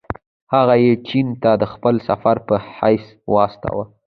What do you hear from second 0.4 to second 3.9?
هغه یې چین ته د خپل سفیر په حیث واستاوه.